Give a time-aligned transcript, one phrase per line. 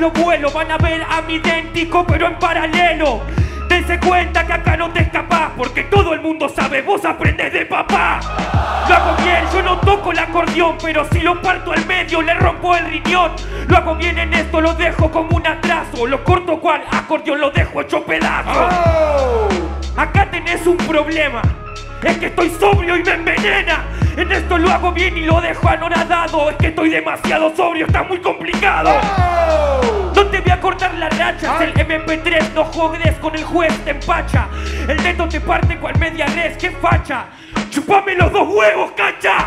[0.00, 3.20] solo vuelo, van a ver a mi idéntico pero en paralelo.
[3.68, 7.66] Dense cuenta que acá no te escapás, porque todo el mundo sabe, vos aprendés de
[7.66, 8.18] papá.
[8.88, 12.32] Lo hago bien, yo no toco el acordeón, pero si lo parto al medio le
[12.34, 13.32] rompo el riñón.
[13.68, 16.06] Lo hago bien en esto, lo dejo como un atraso.
[16.06, 18.68] Lo corto cual acordeón, lo dejo hecho pedazo.
[19.96, 21.42] Acá tenés un problema.
[22.02, 23.84] Es que estoy sobrio y me envenena.
[24.16, 26.50] En esto lo hago bien y lo dejo anonadado.
[26.50, 28.90] Es que estoy demasiado sobrio, está muy complicado.
[28.92, 29.49] No
[30.26, 33.90] te voy a cortar la racha, es el MP3, no jodes con el juez, te
[33.90, 34.48] empacha.
[34.88, 37.26] El dedo te parte cual media res, qué facha.
[37.70, 39.46] Chupame los dos huevos, cacha.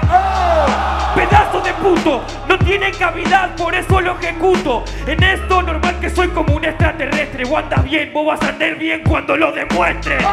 [1.13, 4.85] Pedazo de puto, no tiene cavidad, por eso lo ejecuto.
[5.05, 7.44] En esto normal que soy como un extraterrestre.
[7.46, 10.24] O andas bien, vos vas a andar bien cuando lo demuestres.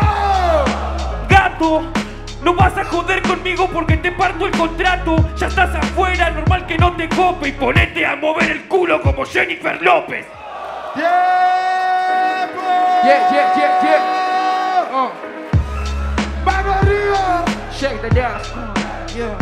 [1.28, 1.91] Gato,
[2.42, 5.16] no vas a joder conmigo porque te parto el contrato.
[5.36, 9.24] Ya estás afuera, normal que no te cope y ponete a mover el culo como
[9.24, 10.27] Jennifer López.
[10.94, 11.11] ¡Tiempo!
[13.05, 14.88] Yeah, yeah, yeah, yeah.
[14.92, 15.11] Oh,
[16.44, 17.44] ¡Mano arriba!
[17.80, 18.50] shake the dance.
[18.50, 18.74] Uh,
[19.16, 19.36] yeah.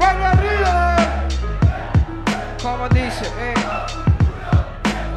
[0.00, 0.96] ¡Mano arriba!
[2.62, 3.54] Como dice, eh.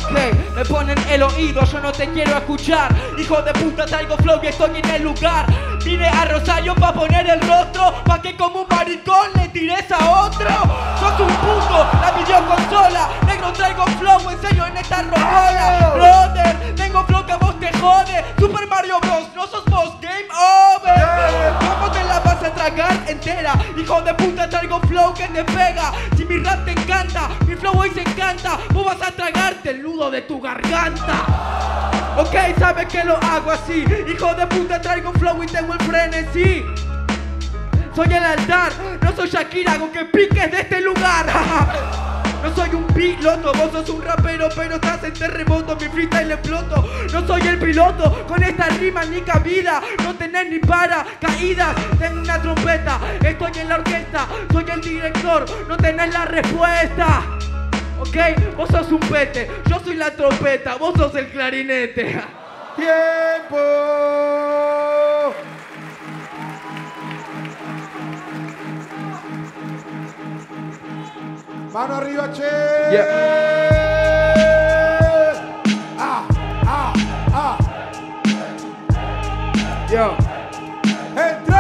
[0.10, 2.94] Ok, me ponen el oído, yo no te quiero escuchar.
[3.18, 5.46] Hijo de puta, traigo flow y estoy en el lugar.
[5.88, 10.26] Vine a Rosario pa' poner el rostro, pa' que como un maricón le tires a
[10.26, 10.50] otro.
[11.00, 13.08] Sos un puto, la videoconsola.
[13.26, 15.94] Negro traigo flow, enseño en esta rocola.
[15.96, 18.26] Brother, tengo flow que a vos te jode.
[18.38, 20.28] Super Mario Bros, no sos vos, game
[20.76, 21.54] over.
[21.58, 22.20] ¿Cómo te la
[22.54, 23.54] tragar entera?
[23.78, 25.92] Hijo de puta, traigo flow que te pega.
[26.16, 28.60] Si mi rap te encanta, mi flow hoy se encanta.
[28.72, 31.92] Vos vas a tragarte el nudo de tu garganta.
[32.18, 33.86] Ok, sabes que lo hago así.
[34.08, 36.66] Hijo de puta, traigo flow y tengo el frenesí.
[37.96, 38.72] Soy el altar,
[39.02, 41.26] no soy Shakira, hago que piques de este lugar.
[42.44, 46.88] No soy un piloto, vos sos un rapero, pero estás en terremoto, mi freestyle exploto.
[47.12, 51.76] No soy el piloto, con esta rima ni cabida, no tenés ni para caídas.
[51.98, 57.24] Tengo una trompeta, estoy en la orquesta, soy el director, no tenés la respuesta.
[58.00, 62.22] Ok, vos sos un pete, yo soy la trompeta, vos sos el clarinete.
[62.76, 63.58] ¡Tiempo!
[71.72, 72.44] Mano arriba, che.
[75.98, 76.24] Ah,
[76.66, 76.94] ah,
[77.34, 77.58] ah.
[79.90, 80.16] Yo.
[81.16, 81.58] Entre.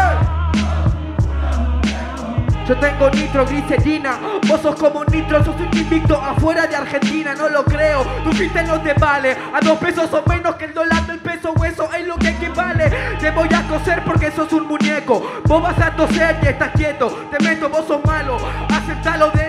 [2.68, 7.48] Yo tengo nitro glicerina, vos sos como nitro, sos un invicto afuera de Argentina, no
[7.48, 8.04] lo creo.
[8.26, 11.54] Tu chiste no te vale, a dos pesos o menos que el dólar del peso
[11.54, 12.90] hueso es lo que equivale.
[13.20, 17.08] Te voy a coser porque sos un muñeco, vos vas a toser y estás quieto.
[17.32, 18.38] Te meto, vos sos malo,
[18.70, 19.47] aceptalo gano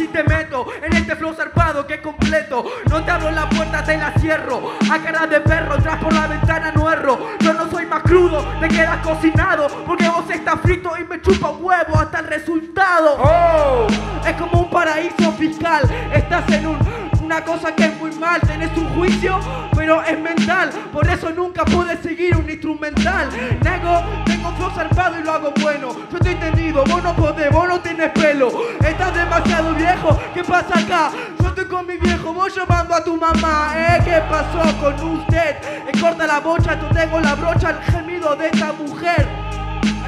[0.00, 2.64] si te meto en este flow zarpado que completo.
[2.88, 4.72] No te abro la puerta, te la cierro.
[4.90, 7.18] A cara de perro, entras por la ventana, no erro.
[7.40, 11.50] Yo no soy más crudo, te quedas cocinado porque vos estás frito y me chupa
[11.50, 13.18] huevo hasta el resultado.
[13.22, 13.86] Oh.
[14.26, 15.82] Es como un paraíso fiscal.
[16.14, 16.99] Estás en un-
[17.30, 18.40] una cosa que es muy mal.
[18.40, 19.38] Tenés un juicio,
[19.76, 20.70] pero es mental.
[20.92, 23.28] Por eso nunca puedes seguir un instrumental.
[23.62, 25.94] Nego, tengo flow zarpado y lo hago bueno.
[26.10, 28.50] Yo estoy entendido, vos no podés, vos no tienes pelo.
[28.84, 31.12] Estás demasiado viejo, ¿qué pasa acá?
[31.40, 33.74] Yo estoy con mi viejo, vos llamando a tu mamá.
[33.76, 34.00] ¿Eh?
[34.04, 35.56] ¿Qué pasó con usted?
[35.86, 39.28] Eh, corta la bocha, yo tengo la brocha, el gemido de esta mujer.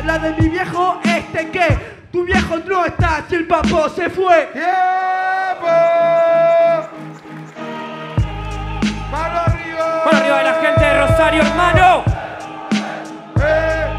[0.05, 1.78] La de mi viejo, este que
[2.11, 4.50] tu viejo no está, si el papo se fue.
[4.53, 5.69] ¡Tiempo!
[9.12, 10.03] Mano arriba.
[10.06, 12.05] Mano arriba de la gente de Rosario, hermano.
[13.37, 13.99] Eh.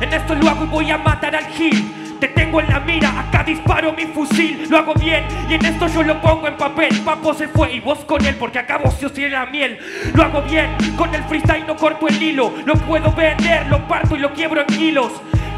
[0.00, 2.18] En esto lo hago y voy a matar al Gil.
[2.18, 5.86] Te tengo en la mira, acá disparo mi fusil, lo hago bien y en esto
[5.88, 7.00] yo lo pongo en papel.
[7.04, 9.78] Papo se fue y vos con él porque acá vos se os la miel.
[10.14, 14.16] Lo hago bien, con el freestyle no corto el hilo, lo puedo vender, lo parto
[14.16, 15.12] y lo quiebro en kilos.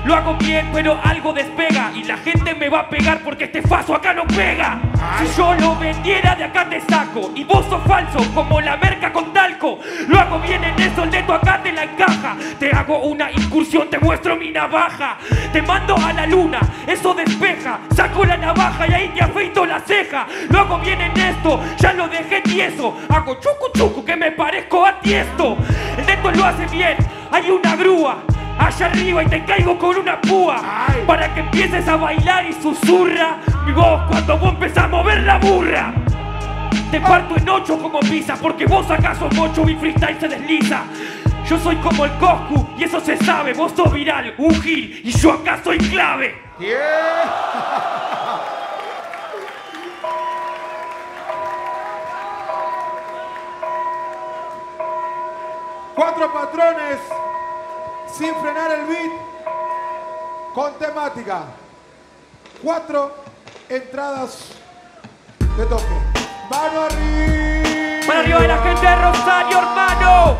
[0.07, 3.61] Lo hago bien, pero algo despega y la gente me va a pegar porque este
[3.61, 4.79] faso acá no pega.
[5.19, 9.13] Si yo lo vendiera de acá te saco y vos sos falso como la merca
[9.13, 9.81] con talco.
[10.07, 12.37] Lo hago bien en eso, el dedo acá te la encaja.
[12.57, 15.19] Te hago una incursión, te muestro mi navaja.
[15.53, 17.81] Te mando a la luna, eso despeja.
[17.93, 20.29] Saco la navaja y ahí te afeito la ceja.
[20.51, 22.97] Lo hago bien en esto, ya lo dejé tieso.
[23.09, 25.57] Hago chucu chucu que me parezco a tiesto.
[25.99, 26.97] El dedo lo hace bien,
[27.33, 28.19] hay una grúa
[28.59, 30.61] allá arriba y te caigo con una púa
[31.07, 35.39] para que empieces a bailar y susurra mi voz cuando vos empezás a mover la
[35.39, 35.93] burra.
[36.91, 40.85] Te parto en ocho como pizza porque vos acaso mocho mi freestyle se desliza.
[41.49, 45.13] Yo soy como el Coscu y eso se sabe, vos sos viral, un gil y
[45.13, 46.43] yo acá soy clave.
[46.59, 46.77] Yeah.
[55.95, 56.99] Cuatro patrones
[58.17, 59.13] sin frenar el beat
[60.55, 61.45] con temática.
[62.63, 63.15] Cuatro
[63.69, 64.53] entradas
[65.39, 65.85] de toque.
[66.51, 68.07] Mano arriba.
[68.07, 70.39] Mano arriba de la gente de Rosario, hermano.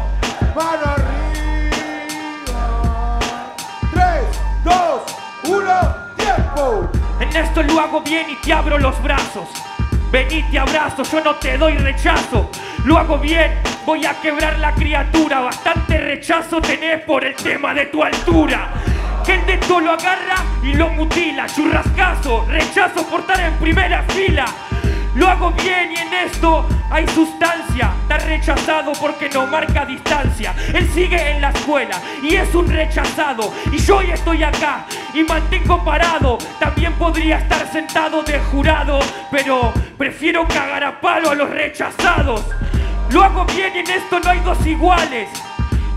[0.55, 1.19] Mano arriba.
[3.93, 4.25] Tres,
[4.65, 5.03] dos,
[5.45, 5.75] uno,
[6.17, 6.89] tiempo.
[7.21, 9.49] En esto lo hago bien y te abro los brazos.
[10.11, 12.51] Vení, te abrazo, yo no te doy rechazo.
[12.85, 13.53] Lo hago bien,
[13.85, 15.41] voy a quebrar la criatura.
[15.41, 18.73] Bastante rechazo tenés por el tema de tu altura.
[19.27, 21.47] De esto lo agarra y lo mutila.
[21.47, 24.45] Churrascazo, rechazo por estar en primera fila.
[25.17, 27.93] Lo hago bien y en esto hay sustancia.
[28.03, 30.55] Está rechazado porque no marca distancia.
[30.73, 33.53] Él sigue en la escuela y es un rechazado.
[33.73, 34.87] Y yo hoy estoy acá
[35.17, 36.37] y mantengo parado.
[36.61, 38.99] También podría estar sentado de jurado,
[39.31, 42.45] pero prefiero cagar a palo a los rechazados.
[43.11, 45.29] Lo hago bien en esto no hay dos iguales.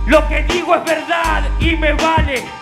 [0.07, 2.58] Lo que digo es verdad y me vale.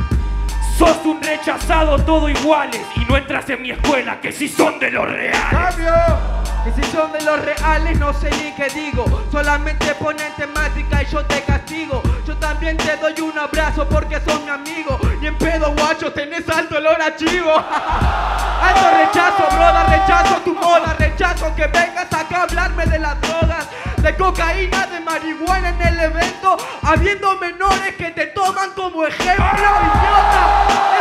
[0.77, 2.81] Sos un rechazado todo iguales.
[2.95, 5.39] Y no entras en mi escuela que si son de los reales.
[5.49, 5.93] Cambio.
[6.67, 9.05] Y si son de los reales no sé ni qué digo.
[9.31, 12.03] Solamente ponen temática y yo te castigo.
[12.27, 14.99] Yo también te doy un abrazo porque son mi amigo.
[15.19, 17.07] Y en pedo guacho tenés alto olor a
[18.67, 20.95] Alto rechazo, broda, rechazo tu moda.
[20.99, 25.99] Rechazo que vengas acá a hablarme de las drogas De cocaína, de marihuana en el
[25.99, 30.43] evento Habiendo menores que te toman como ejemplo Idiota,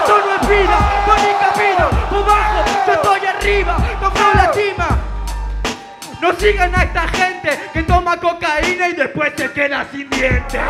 [0.02, 5.06] eso no es vida, Mónica pido Por bajo, yo estoy arriba, con flow latima
[6.20, 10.60] no sigan a esta gente que toma cocaína y después se queda sin dientes.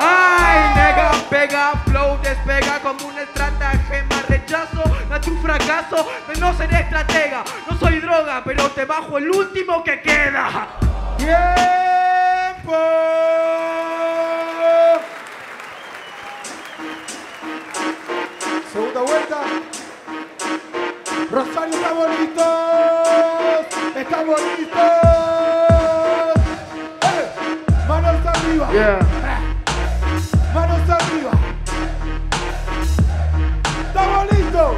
[0.00, 4.22] Ay, nega, pega, flow, despega como un estratagema.
[4.28, 7.44] Rechazo a tu fracaso de no ser estratega.
[7.70, 10.87] No soy droga, pero te bajo el último que queda.
[11.18, 12.76] Tiempo.
[18.72, 19.38] Segunda vuelta.
[21.30, 22.46] Rosario, estamos listos.
[23.96, 24.80] Estamos listos.
[27.02, 27.26] ¡Eh!
[27.88, 28.68] Manos arriba.
[30.54, 31.30] Manos arriba.
[33.88, 34.76] Estamos listos.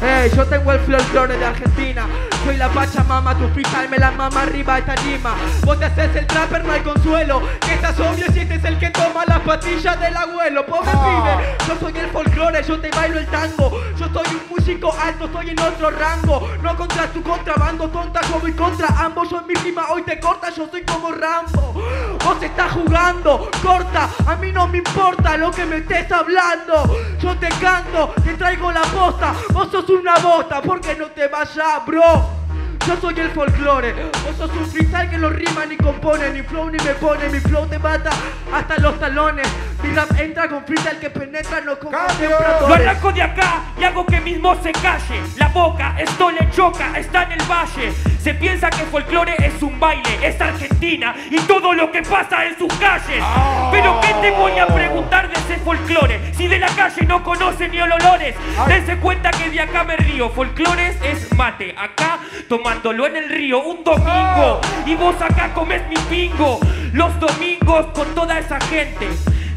[0.00, 2.06] Hey, yo tengo el folclore de Argentina.
[2.44, 5.34] Soy la Pachamama, tu freestyle me la mama arriba esta rima.
[5.64, 7.40] Vos te haces el trapper, no hay consuelo.
[7.60, 10.66] Que estás obvio si este es el que toma las pastillas del abuelo.
[10.66, 11.04] Pobre Ah.
[11.04, 13.80] pibe, yo soy el folclore, yo te bailo el tango.
[13.96, 16.48] Yo soy un músico alto, estoy en otro rango.
[16.62, 19.30] No contra tu contrabando, tonta, yo voy contra ambos.
[19.30, 21.74] Yo en mi rima hoy te corta, yo soy como Rambo.
[22.24, 26.96] Vos estás jugando, corta, a mí no me importa lo que me estés hablando.
[27.20, 29.32] Yo te canto, te traigo la posta.
[29.52, 32.31] Vos sos una bosta, porque no te vayas, bro.
[32.86, 36.68] Yo soy el folclore, vos sos un freestyle que no rima ni compone, ni flow
[36.68, 38.10] ni me pone, mi flow te mata
[38.52, 39.46] hasta los talones.
[39.90, 41.92] Rap entra con freestyle que penetra, no con.
[41.92, 45.20] Lo arranco de acá y hago que mismo se calle.
[45.36, 47.92] La boca, esto le choca, está en el valle.
[48.20, 52.56] Se piensa que folclore es un baile, es Argentina y todo lo que pasa en
[52.56, 53.22] sus calles.
[53.70, 56.32] Pero ¿qué te voy a preguntar de ese folclore?
[56.34, 58.34] Si de la calle no conoce ni olores.
[58.66, 60.30] Dense cuenta que de acá me río.
[60.30, 64.60] Folclores es mate, acá tomándolo en el río un domingo.
[64.86, 66.60] Y vos acá comes mi pingo.
[66.92, 69.08] Los domingos con toda esa gente.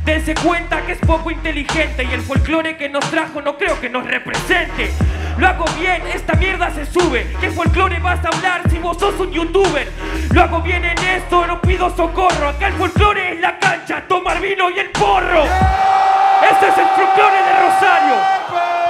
[0.06, 3.90] Dense cuenta que es poco inteligente y el folclore que nos trajo no creo que
[3.90, 4.92] nos represente.
[5.40, 7.26] Lo hago bien, esta mierda se sube.
[7.42, 9.92] ¿Qué folclore vas a hablar si vos sos un youtuber?
[10.32, 12.50] Lo hago bien en esto, no pido socorro.
[12.50, 15.44] Acá el folclore es la cancha, tomar vino y el porro.
[15.44, 18.16] Este es el folclore de Rosario.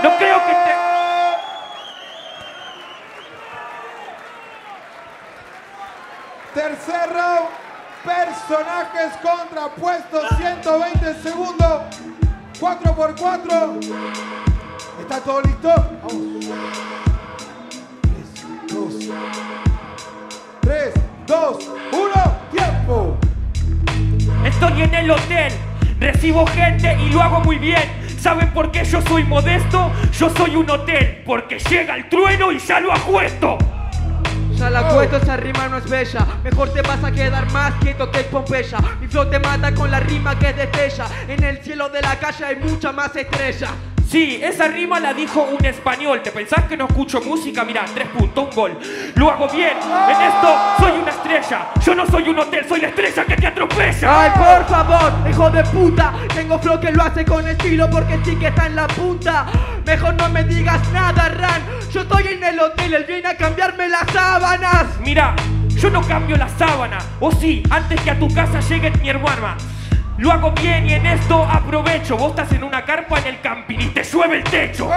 [0.04, 0.76] No creo que te...
[6.60, 7.65] Tercer round.
[8.06, 10.38] Personajes contrapuestos.
[10.38, 11.82] 120 segundos.
[12.60, 13.80] 4 por 4
[15.02, 15.70] ¿Está todo listo?
[16.04, 16.36] Vamos.
[20.62, 20.94] 3,
[21.28, 22.36] 2, 1.
[22.52, 23.18] Tiempo.
[24.46, 25.52] Estoy en el hotel,
[26.00, 27.84] recibo gente y lo hago muy bien.
[28.20, 29.92] ¿Saben por qué yo soy modesto?
[30.18, 33.58] Yo soy un hotel, porque llega el trueno y ya lo acuesto.
[34.58, 36.26] Ya la cuento, esa rima no es bella.
[36.44, 38.78] Mejor te vas a quedar más quieto que el Pompeya.
[39.02, 41.08] Mi flow te mata con la rima que destella.
[41.28, 43.70] En el cielo de la calle hay mucha más estrella.
[44.08, 46.22] Sí, esa rima la dijo un español.
[46.22, 47.64] ¿Te pensás que no escucho música?
[47.66, 48.80] Mirá, tres puntos, un gol.
[49.16, 49.74] Lo hago bien.
[49.74, 51.68] En esto soy una estrella.
[51.84, 54.22] Yo no soy un hotel, soy la estrella que te atropella.
[54.22, 56.14] Ay, por favor, hijo de puta.
[56.34, 59.48] Tengo flow que lo hace con estilo porque sí que está en la punta.
[59.86, 61.62] Mejor no me digas nada, Ran.
[61.92, 64.86] Yo estoy en el hotel, él viene a cambiarme las sábanas.
[65.02, 65.36] Mira,
[65.76, 69.58] Yo no cambio la sábana, o sí, antes que a tu casa llegue mi hermana.
[70.18, 72.16] Lo hago bien y en esto aprovecho.
[72.16, 74.90] Vos estás en una carpa en el camping y te llueve el techo.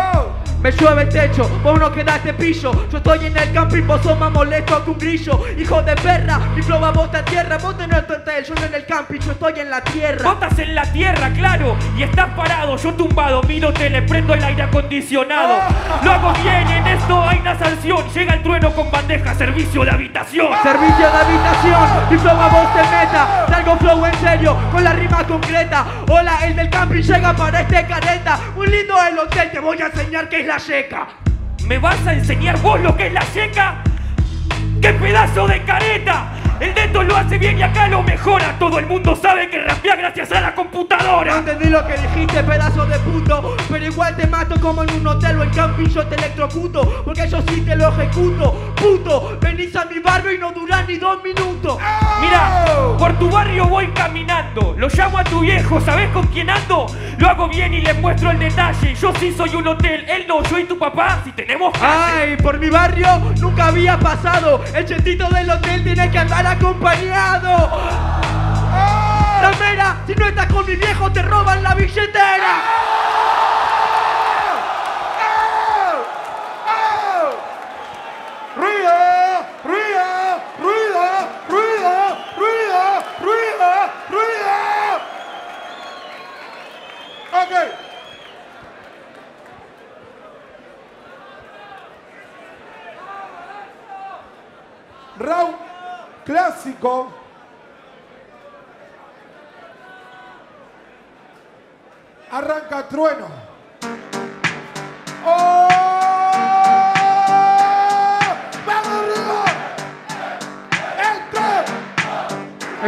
[0.61, 2.73] Me llueve el techo, vos no quedaste pillo.
[2.91, 5.41] Yo estoy en el camping, vos sos más molesto que un grillo.
[5.57, 7.59] Hijo de perra, mi flow va bota a tierra.
[7.59, 10.25] Vos tenés tu hotel, yo no en el camping, yo estoy en la tierra.
[10.25, 14.43] Vos estás en la tierra, claro, y estás parado, yo tumbado, miro tele, prendo el
[14.43, 15.59] aire acondicionado.
[16.03, 18.05] Lo hago bien, en esto hay una sanción.
[18.13, 20.49] Llega el trueno con bandeja, servicio de habitación.
[20.65, 23.47] Servicio de habitación, mi flow a vos te meta.
[23.47, 25.87] Traigo flow en serio, con la rima concreta.
[26.09, 28.41] Hola, el del camping llega para este careta.
[28.57, 31.09] Un lindo el hotel, te voy a enseñar que es la seca.
[31.67, 33.83] ¿Me vas a enseñar vos lo que es la seca?
[34.81, 36.33] ¡Qué pedazo de careta!
[36.59, 38.59] El Deto lo hace bien y acá lo mejora.
[38.59, 41.37] Todo el mundo sabe que rapea gracias a la No computadora.
[41.39, 43.57] entendí lo que dijiste, pedazo de puto.
[43.71, 47.03] Pero igual te mato como en un hotel o en camping, yo te electrocuto.
[47.05, 48.68] Porque yo sí te lo ejecuto.
[48.81, 51.79] Puto, venís a mi barrio y no durás ni dos minutos.
[52.21, 52.65] Mira,
[52.99, 54.75] por tu barrio voy caminando.
[54.79, 56.87] Lo llamo a tu viejo, ¿sabes con quién ando?
[57.19, 58.95] Lo hago bien y le muestro el detalle.
[58.95, 62.21] Yo sí soy un hotel, él no, yo y tu papá, si tenemos clase.
[62.21, 64.63] Ay, por mi barrio nunca había pasado.
[64.75, 67.49] El chetito del hotel tiene que andar acompañado.
[69.43, 72.63] La mera, si no estás con mi viejo te roban la billetera.
[78.79, 79.43] ¡Ruido!
[79.65, 80.41] ¡Ruido!
[80.59, 81.05] ¡Ruido!
[81.49, 81.95] ¡Ruido!
[82.37, 82.83] ¡Ruido!
[83.21, 83.71] ¡Ruido!
[84.09, 84.57] ¡Ruido!
[87.33, 87.53] Ok.
[95.19, 95.57] Round
[96.25, 97.13] clásico.
[102.31, 103.48] Arranca trueno.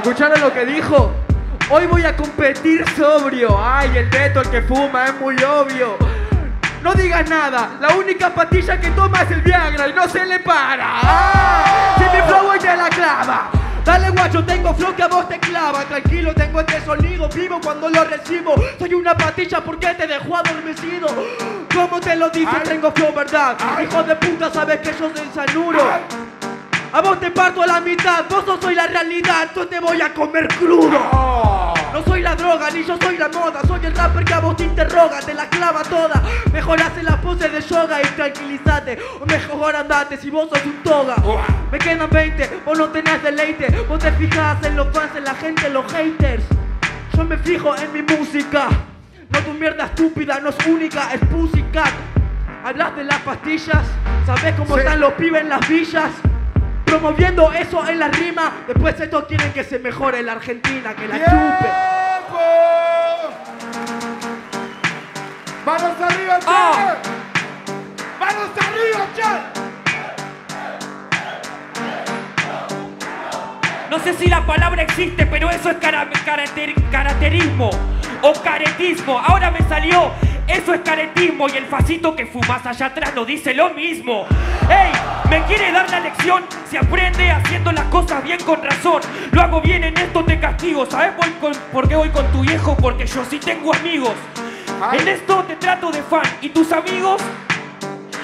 [0.02, 1.12] ¿Escucharon lo que dijo?
[1.68, 3.54] Hoy voy a competir sobrio.
[3.62, 5.98] Ay, el Beto, el que fuma, es muy obvio.
[6.82, 10.40] No digas nada, la única pastilla que toma es el Viagra y no se le
[10.40, 10.86] para.
[11.02, 13.50] Ah, si mi flow hoy te la clava.
[13.84, 17.88] Dale guacho, tengo flow que a vos te clava Tranquilo, tengo este sonido vivo cuando
[17.88, 21.08] lo recibo Soy una patilla porque te dejó adormecido
[21.74, 22.50] ¿Cómo te lo dice?
[22.52, 22.62] Ay.
[22.62, 23.56] Tengo flow, ¿verdad?
[23.82, 25.80] Hijo de puta, sabes que yo soy sanuro.
[26.92, 30.00] A vos te parto a la mitad, vos no soy la realidad, yo te voy
[30.00, 30.98] a comer crudo.
[31.12, 31.72] Oh.
[31.92, 34.56] No soy la droga, ni yo soy la moda, soy el rapper que a vos
[34.56, 36.20] te interroga, te la clava toda.
[36.52, 40.82] Mejor hace la pose de yoga y tranquilízate, o mejor andate si vos sos un
[40.82, 41.14] toga.
[41.70, 45.34] Me quedan 20, vos no tenés deleite, vos te fijas en los fans, en la
[45.34, 46.44] gente, los haters.
[47.16, 48.68] Yo me fijo en mi música,
[49.28, 51.92] no tu mierda estúpida, no es única, es Pussycat.
[52.64, 53.84] Hablas de las pastillas,
[54.26, 54.80] sabes cómo Sí.
[54.80, 56.10] están los pibes en las villas.
[56.90, 61.18] Promoviendo eso en la rima, después estos quieren que se mejore la Argentina, que la
[61.18, 61.30] chupe.
[61.30, 62.40] ¡Tiempo!
[65.64, 66.46] ¡Manos arriba, che!
[66.48, 66.96] Ah.
[68.18, 69.22] ¡Manos arriba, che!
[73.88, 76.08] No sé si la palabra existe, pero eso es cara-
[76.90, 77.70] caracterismo
[78.22, 79.16] o caretismo.
[79.20, 80.10] Ahora me salió,
[80.48, 84.26] eso es caretismo y el facito que fumas allá atrás no dice lo mismo.
[84.70, 84.92] ¡Ey!
[85.28, 86.44] ¿Me quiere dar la lección?
[86.70, 89.02] Se aprende haciendo las cosas bien con razón.
[89.32, 90.86] Lo hago bien en esto te castigo.
[90.86, 91.12] ¿Sabes
[91.72, 92.76] por qué voy con tu viejo?
[92.80, 94.14] Porque yo sí tengo amigos.
[94.92, 96.22] En esto te trato de fan.
[96.40, 97.20] ¿Y tus amigos?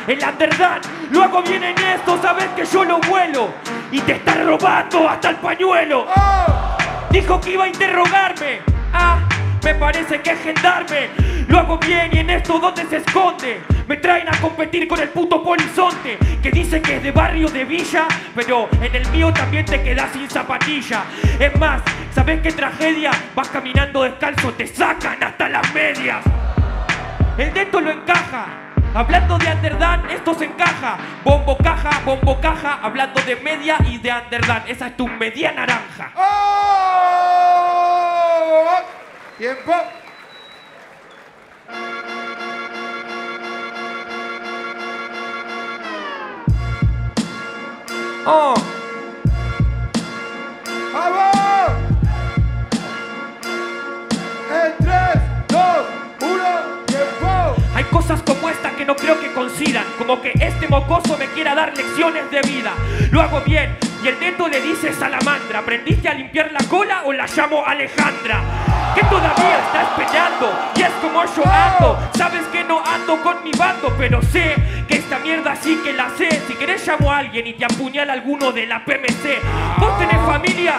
[0.07, 3.49] El underdog, lo hago bien en esto, sabes que yo lo vuelo
[3.91, 6.07] y te está robando hasta el pañuelo.
[6.15, 6.77] ¡Oh!
[7.11, 8.61] Dijo que iba a interrogarme.
[8.93, 9.19] Ah,
[9.65, 11.11] me parece que es gendarme.
[11.49, 13.63] Lo hago bien y en esto ¿dónde se esconde?
[13.87, 17.65] Me traen a competir con el puto polizonte que dice que es de barrio de
[17.65, 21.05] villa, pero en el mío también te quedas sin zapatilla.
[21.39, 23.13] Es más, ¿sabes qué tragedia?
[23.37, 26.25] Vas caminando descalzo, te sacan hasta las medias.
[27.39, 28.47] El dedo lo encaja.
[28.93, 30.97] Hablando de Underdan, esto se encaja.
[31.23, 32.81] Bombo caja, bombo caja.
[32.83, 34.65] Hablando de media y de Underdan.
[34.67, 36.11] Esa es tu media naranja.
[36.17, 36.27] ¡Oh!
[39.39, 39.75] ¡Tiempo!
[64.93, 65.61] Salamandra.
[65.61, 68.41] ¿Aprendiste a limpiar la cola o la llamo Alejandra?
[68.95, 70.53] Que todavía estás peleando.
[70.77, 72.11] Y es como yo ando.
[72.17, 74.55] Sabes que no ando con mi bando, pero sé
[74.89, 76.29] Que esta mierda sí que la sé.
[76.47, 79.41] Si querés llamo a alguien y te apuñala alguno de la PMC.
[79.79, 80.75] ¿Vos tenés familia?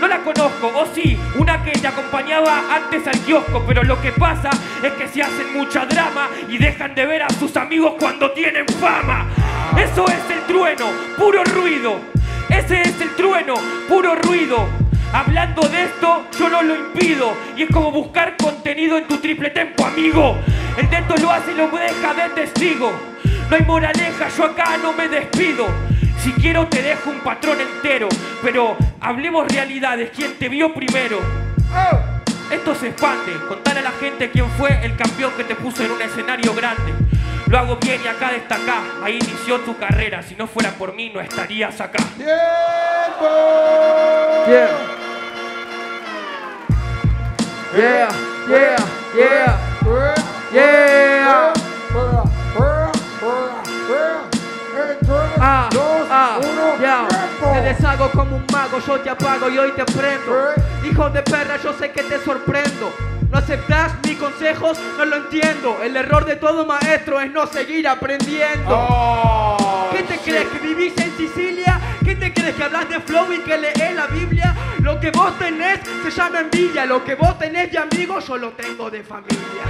[0.00, 4.12] No la conozco, o sí, una que te acompañaba antes al kiosco, pero lo que
[4.12, 4.50] pasa
[4.82, 8.66] es que se hacen mucha drama y dejan de ver a sus amigos cuando tienen
[8.78, 9.26] fama.
[9.76, 12.15] Eso es el trueno, puro ruido.
[12.56, 13.54] Ese es el trueno,
[13.88, 14.66] puro ruido.
[15.12, 17.32] Hablando de esto, yo no lo impido.
[17.56, 20.36] Y es como buscar contenido en tu triple tempo, amigo.
[20.76, 22.90] El teto lo hace y lo deja de testigo.
[23.48, 25.66] No hay moraleja, yo acá no me despido.
[26.18, 28.08] Si quiero te dejo un patrón entero,
[28.42, 31.20] pero hablemos realidades, ¿quién te vio primero?
[32.50, 35.92] Esto se expande, contar a la gente quién fue el campeón que te puso en
[35.92, 37.05] un escenario grande.
[37.48, 41.10] Lo hago bien y acá destacá, ahí inició tu carrera, si no fuera por mí
[41.14, 42.02] no estarías acá.
[42.16, 42.32] ¡Tiempo!
[44.48, 44.68] Yeah.
[47.76, 48.08] Yeah,
[48.48, 48.76] yeah,
[49.14, 49.58] yeah,
[50.52, 51.52] yeah.
[55.38, 55.68] Ah,
[56.10, 56.40] ah,
[56.80, 57.08] ya.
[57.52, 60.54] Te deshago como un mago, yo te apago y hoy te prendo.
[60.82, 62.92] Hijo de perra, yo sé que te sorprendo.
[63.30, 63.92] No aceptas
[64.74, 65.82] no lo entiendo.
[65.82, 68.68] El error de todo maestro es no seguir aprendiendo.
[68.68, 71.80] Oh, ¿Qué te crees que vivís en Sicilia?
[72.04, 74.54] ¿Qué te crees que hablas de flow y que lees la Biblia?
[74.80, 76.86] Lo que vos tenés se llama envidia.
[76.86, 79.64] Lo que vos tenés de amigos yo lo tengo de familia.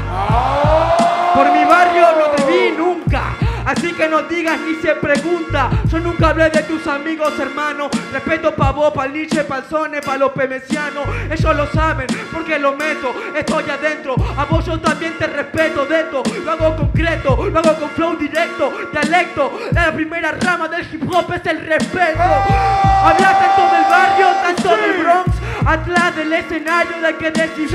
[1.35, 3.46] Por mi barrio no te vi nunca.
[3.66, 5.68] Así que no digas ni se pregunta.
[5.90, 7.90] Yo nunca hablé de tus amigos, hermano.
[8.12, 11.04] Respeto pa' vos, pa' Nietzsche, pa' Zone, pa' los pemecianos.
[11.28, 13.12] Ellos lo saben porque lo meto.
[13.34, 14.14] Estoy adentro.
[14.36, 16.23] A vos yo también te respeto de esto.
[16.45, 19.58] Lo hago concreto, lo hago con flow directo, dialecto.
[19.73, 22.23] La primera rama del hip hop es el respeto.
[22.23, 25.30] Hablas tanto del barrio, tanto del Bronx.
[25.67, 27.73] Atrás del escenario del que decís.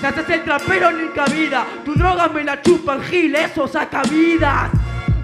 [0.00, 1.66] Te haces el trapero ni cabida.
[1.84, 4.70] Tu droga me la chupan, Gil, eso saca vidas.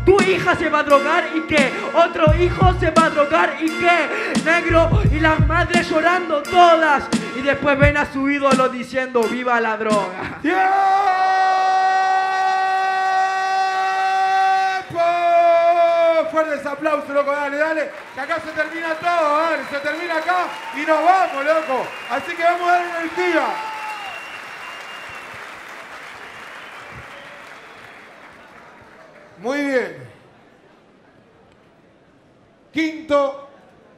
[0.04, 1.72] Tu hija se va a drogar y qué?
[1.94, 4.42] Otro hijo se va a drogar y qué?
[4.44, 7.04] Negro y las madres llorando todas.
[7.36, 10.38] Y después ven a su ídolo diciendo viva la droga.
[10.42, 10.60] ¡Tiempo!
[16.30, 17.90] Fuertes aplausos, loco, dale, dale.
[18.14, 19.62] Que acá se termina todo, dale.
[19.70, 21.86] Se termina acá y nos vamos, loco.
[22.10, 23.46] Así que vamos a dar energía.
[29.38, 29.96] Muy bien.
[32.72, 33.48] Quinto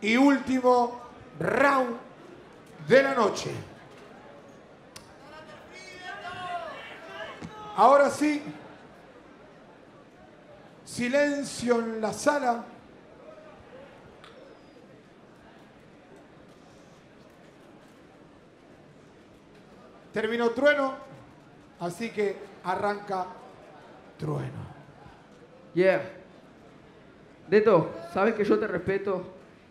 [0.00, 1.00] y último
[1.38, 1.96] round
[2.88, 3.50] de la noche.
[7.76, 8.42] Ahora sí,
[10.84, 12.64] silencio en la sala.
[20.12, 20.94] Terminó trueno,
[21.78, 23.26] así que arranca
[24.18, 24.67] trueno.
[25.78, 26.02] Yeah.
[27.48, 29.22] Deto, sabes que yo te respeto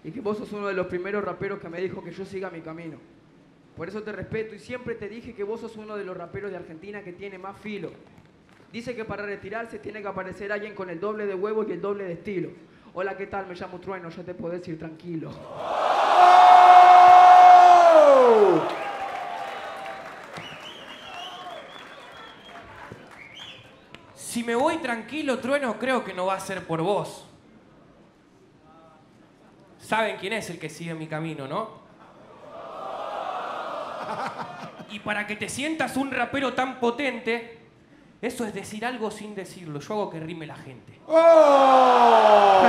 [0.05, 2.49] y que vos sos uno de los primeros raperos que me dijo que yo siga
[2.49, 2.97] mi camino.
[3.75, 6.49] Por eso te respeto y siempre te dije que vos sos uno de los raperos
[6.49, 7.91] de Argentina que tiene más filo.
[8.71, 11.81] Dice que para retirarse tiene que aparecer alguien con el doble de huevos y el
[11.81, 12.51] doble de estilo.
[12.93, 13.45] Hola, ¿qué tal?
[13.45, 15.31] Me llamo Trueno, ya te podés ir tranquilo.
[24.47, 27.25] Me voy tranquilo, trueno, creo que no va a ser por vos.
[29.77, 31.86] Saben quién es el que sigue mi camino, ¿no?
[34.89, 37.60] Y para que te sientas un rapero tan potente,
[38.21, 39.81] eso es decir algo sin decirlo.
[39.81, 40.97] Yo hago que rime la gente.
[41.07, 42.62] ¡Oh!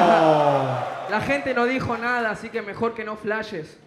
[1.09, 3.79] La gente no dijo nada, así que mejor que no flashes.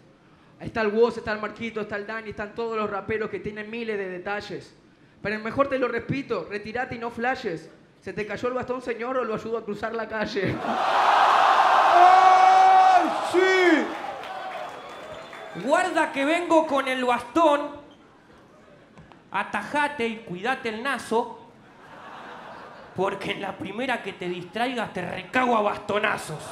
[0.61, 3.41] Ahí está el Woz, está el Marquito, está el Dani, están todos los raperos que
[3.41, 4.73] tienen miles de detalles.
[5.21, 7.69] Pero mejor te lo repito, retirate y no flashes.
[8.01, 10.55] ¿Se te cayó el bastón, señor, o lo ayudo a cruzar la calle?
[11.93, 13.39] ¡Ay, sí!
[15.63, 17.79] Guarda que vengo con el bastón.
[19.31, 21.37] Atajate y cuidate el nazo.
[22.95, 26.43] Porque en la primera que te distraigas te recago a bastonazos.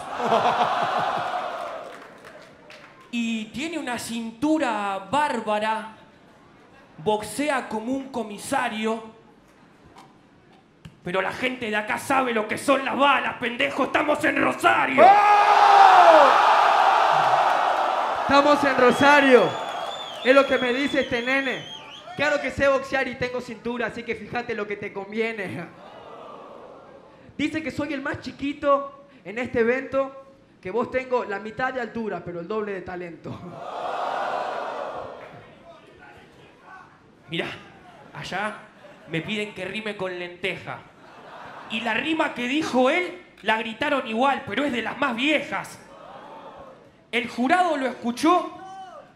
[3.10, 5.96] Y tiene una cintura bárbara.
[7.00, 9.19] Boxea como un comisario.
[11.10, 13.86] Pero la gente de acá sabe lo que son las balas, pendejo.
[13.86, 15.04] Estamos en Rosario.
[18.22, 19.50] Estamos en Rosario.
[20.24, 21.66] Es lo que me dice este nene.
[22.16, 25.66] Claro que sé boxear y tengo cintura, así que fíjate lo que te conviene.
[27.36, 31.82] Dice que soy el más chiquito en este evento, que vos tengo la mitad de
[31.82, 33.36] altura, pero el doble de talento.
[37.32, 37.48] Mirá,
[38.14, 38.58] allá
[39.08, 40.84] me piden que rime con lenteja.
[41.72, 45.80] Y la rima que dijo él la gritaron igual, pero es de las más viejas.
[47.12, 48.58] El jurado lo escuchó,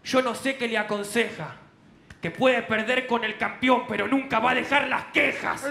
[0.04, 1.56] yo no sé qué le aconseja.
[2.22, 5.62] Que puede perder con el campeón, pero nunca va a dejar las quejas.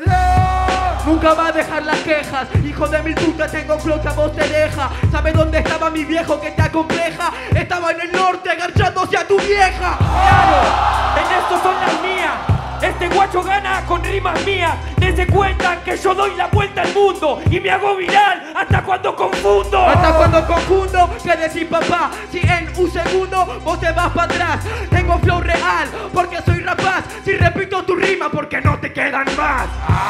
[1.06, 4.36] Nunca va a dejar las quejas, hijo de mil puta, tengo flow que a vos
[4.36, 4.90] te deja.
[5.10, 7.32] ¿Sabes dónde estaba mi viejo que te acompleja?
[7.54, 9.96] Estaba en el norte agarchándose a tu vieja.
[9.96, 11.26] ¡Claro!
[11.26, 12.51] En esto son las mías.
[12.82, 14.74] Este guacho gana con rimas mías.
[14.96, 19.14] Dense cuenta que yo doy la vuelta al mundo y me hago viral hasta cuando
[19.14, 19.86] confundo.
[19.86, 22.10] Hasta cuando confundo, ¿qué decir papá?
[22.30, 24.64] Si en un segundo vos te vas para atrás.
[24.90, 27.04] Tengo flow real, porque soy rapaz.
[27.24, 29.66] Si repito tu rima, porque no te quedan más.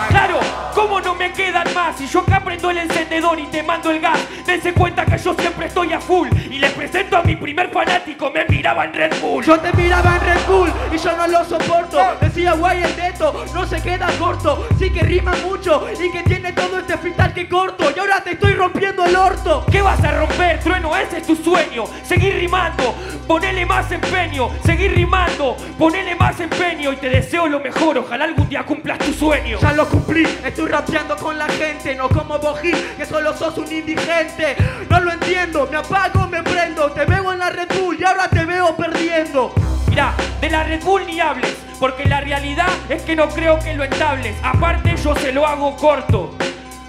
[0.09, 0.41] Claro,
[0.75, 1.97] ¿cómo no me quedan más?
[1.97, 5.35] Si yo acá prendo el encendedor y te mando el gas, dense cuenta que yo
[5.35, 6.29] siempre estoy a full.
[6.51, 9.45] Y les presento a mi primer fanático, me miraba en Red Bull.
[9.45, 11.99] Yo te miraba en Red Bull y yo no lo soporto.
[12.21, 14.67] Decía guay el teto, no se queda corto.
[14.79, 17.93] Sí que rima mucho y que tiene todo este freestyle que corto.
[17.95, 19.65] Y ahora te estoy rompiendo el orto.
[19.71, 20.97] ¿Qué vas a romper, trueno?
[20.97, 21.85] Ese es tu sueño.
[22.05, 22.95] Seguir rimando,
[23.27, 24.51] ponele más empeño.
[24.65, 26.93] Seguir rimando, ponele más empeño.
[26.93, 29.59] Y te deseo lo mejor, ojalá algún día cumplas tu sueño.
[29.61, 31.62] Ya lo cumplí, estoy rapeando con la gente,
[31.97, 34.57] no como Bojín, que solo sos un indigente.
[34.91, 38.27] No lo entiendo, me apago, me prendo, te veo en la Red Bull y ahora
[38.29, 39.55] te veo perdiendo.
[39.89, 43.75] Mirá, de la Red Bull ni hables, porque la realidad es que no creo que
[43.75, 44.35] lo entables.
[44.43, 46.37] Aparte, yo se lo hago corto.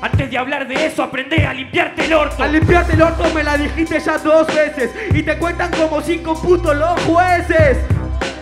[0.02, 2.42] Antes de hablar de eso, aprende a limpiarte el orto.
[2.42, 6.34] Al limpiarte el orto me la dijiste ya dos veces y te cuentan como cinco
[6.42, 7.78] putos los jueces.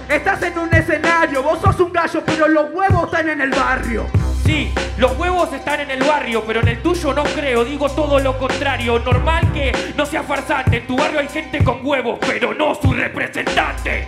[0.08, 4.21] Estás en un escenario, vos sos un gallo, pero los huevos están en el barrio.
[4.46, 8.20] Sí, los huevos están en el barrio, pero en el tuyo no creo, digo todo
[8.20, 9.00] lo contrario.
[9.00, 12.92] Normal que no sea farsante, en tu barrio hay gente con huevos, pero no su
[12.94, 14.06] representante.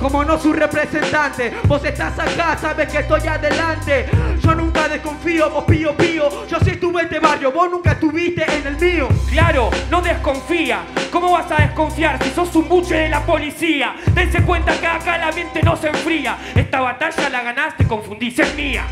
[0.00, 4.06] Como no su representante, vos estás acá, sabes que estoy adelante.
[4.40, 6.46] Yo nunca desconfío, vos pío pío.
[6.46, 9.08] Yo sí estuve en este barrio, vos nunca estuviste en el mío.
[9.28, 10.82] Claro, no desconfía.
[11.10, 13.96] ¿Cómo vas a desconfiar si sos un buche de la policía?
[14.14, 16.38] Dense cuenta que acá el ambiente no se enfría.
[16.54, 18.84] Esta batalla la ganaste, confundís, es mía.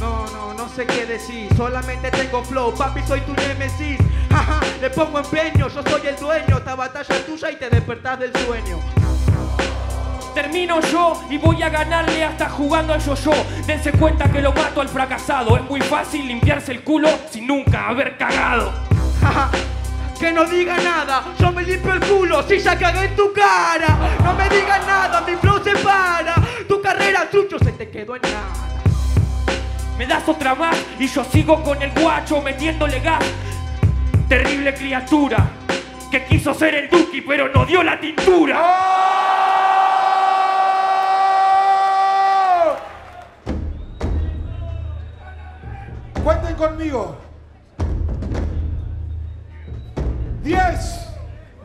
[0.00, 3.98] No, no, no sé qué decir, solamente tengo flow, papi soy tu nemesis.
[4.30, 8.18] Jaja, le pongo empeño, yo soy el dueño, esta batalla es tuya y te despertás
[8.18, 8.78] del sueño.
[10.34, 13.32] Termino yo y voy a ganarle hasta jugando al yo-yo.
[13.66, 15.56] Dense cuenta que lo mato al fracasado.
[15.56, 18.70] Es muy fácil limpiarse el culo sin nunca haber cagado.
[19.22, 19.50] Jaja,
[20.20, 23.96] que no diga nada, yo me limpio el culo si ya cagué en tu cara.
[24.22, 26.34] No me digas nada, mi flow se para.
[26.68, 28.65] Tu carrera, trucho, se te quedó en nada.
[29.98, 33.24] Me das otra más y yo sigo con el guacho metiéndole gas.
[34.28, 35.48] Terrible criatura
[36.10, 38.60] que quiso ser el Duki pero no dio la tintura.
[46.22, 47.16] Cuenten conmigo.
[50.42, 51.08] 10,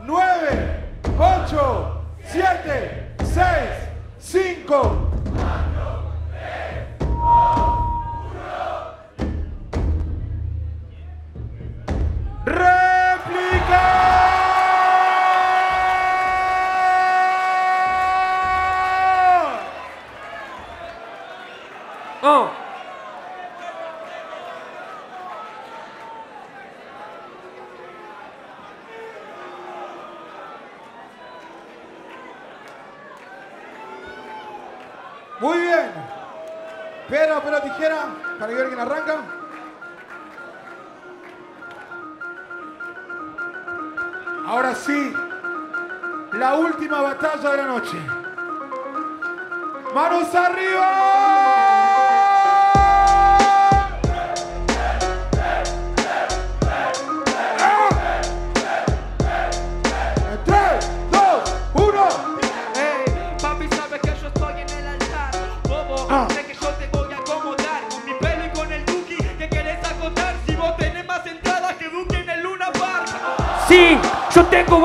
[0.05, 0.83] 9,
[1.19, 3.45] 8, 7, 6,
[4.19, 5.10] 5.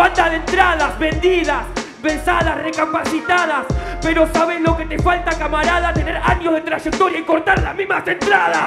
[0.07, 1.64] Banda de entradas vendidas,
[2.01, 3.66] pensadas, recapacitadas.
[4.01, 5.92] Pero ¿sabes lo que te falta, camarada?
[5.92, 8.59] Tener años de trayectoria y cortar las mismas entradas.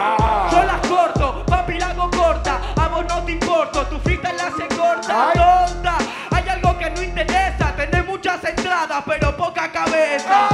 [0.52, 2.60] Yo las corto, papi la hago corta.
[2.76, 5.30] A vos no te importo, tu frita la hace corta.
[5.30, 5.34] Ay.
[5.38, 5.98] Tonta,
[6.32, 7.74] hay algo que no interesa.
[7.78, 10.50] Tenés muchas entradas, pero poca cabeza.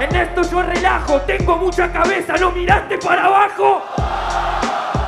[0.00, 3.84] En esto yo relajo, tengo mucha cabeza, ¿no miraste para abajo?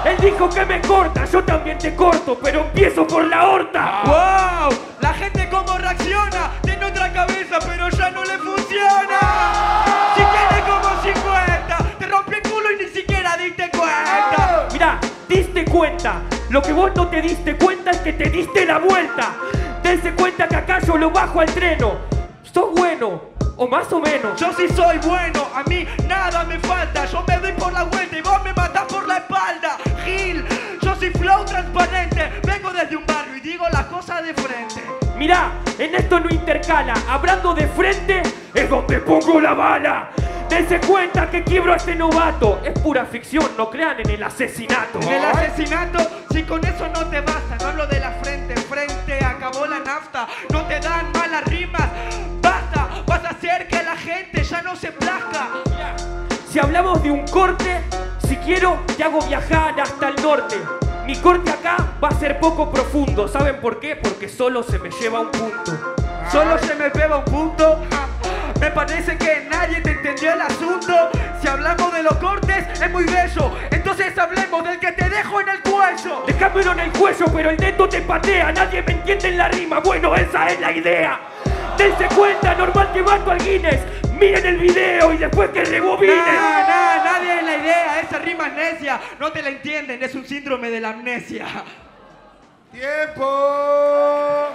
[0.04, 4.02] Él dijo que me corta, yo también te corto, pero empiezo por la horta.
[4.04, 4.76] ¡Wow!
[5.00, 6.50] La gente cómo reacciona.
[6.62, 9.20] Tiene otra cabeza, pero ya no le funciona.
[10.16, 13.82] Si tiene como 50, te rompí el culo y ni siquiera diste cuenta.
[16.50, 19.30] Lo que vos no te diste cuenta es que te diste la vuelta.
[19.82, 21.92] Dense cuenta que acá yo lo bajo al treno.
[22.42, 23.22] Sos bueno,
[23.56, 24.38] o más o menos.
[24.38, 27.06] Yo sí soy bueno, a mí nada me falta.
[27.06, 27.38] Yo me
[35.22, 36.94] Mirá, en esto no intercala.
[37.08, 40.11] Hablando de frente es donde pongo la bala.
[40.50, 42.61] Dense cuenta que quiebro a este novato.
[42.64, 44.98] Es pura ficción, no crean en el asesinato.
[45.00, 46.00] En el asesinato,
[46.32, 50.26] si con eso no te basta, no hablo de la frente, frente, acabó la nafta,
[50.50, 51.88] no te dan malas rimas,
[52.40, 55.50] basta, vas a hacer que la gente ya no se plazca.
[56.50, 57.80] Si hablamos de un corte,
[58.26, 60.56] si quiero, te hago viajar hasta el norte.
[61.06, 63.26] Mi corte acá va a ser poco profundo.
[63.26, 63.96] ¿Saben por qué?
[63.96, 65.94] Porque solo se me lleva un punto.
[66.30, 67.80] Solo se me pega un punto.
[68.60, 71.10] Me parece que nadie te entendió el asunto.
[71.40, 73.50] Si hablamos de los cortes, es muy bello.
[73.72, 76.22] Entonces hablemos del que te dejo en el cuello.
[76.24, 78.52] Dejámelo en el cuello, pero el neto te patea.
[78.52, 79.80] Nadie me entiende en la rima.
[79.80, 81.20] Bueno, esa es la idea.
[81.76, 83.80] Dense cuenta, normal que mato al Guinness.
[84.22, 86.16] Miren el video y después que rebobinen.
[86.16, 88.00] Nah, nah, nadie en la idea.
[88.00, 89.00] Esa rima es necia.
[89.18, 91.64] No te la entienden, es un síndrome de la amnesia.
[92.70, 94.48] ¡Tiempo!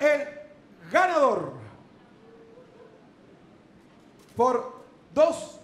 [0.00, 0.28] El
[0.92, 1.54] ganador
[4.36, 5.59] por dos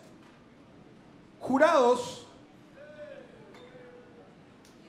[1.47, 2.27] jurados,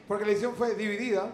[0.07, 1.31] porque la edición fue dividida,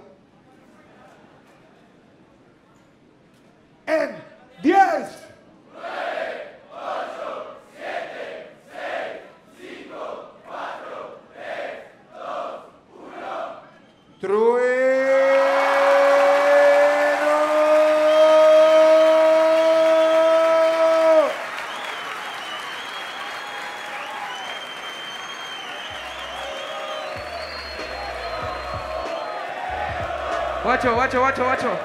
[31.04, 31.80] Guacho, guacho, guacho.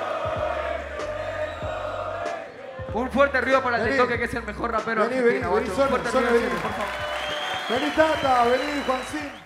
[2.95, 3.91] Un fuerte ruido para Vení.
[3.91, 5.83] Tetoque, que es el mejor rapero Vení, argentino, vení, vení.
[5.83, 6.47] Un fuerte ruido, vení.
[6.47, 6.87] por favor.
[7.69, 9.31] Vení Tata, vení Juancín.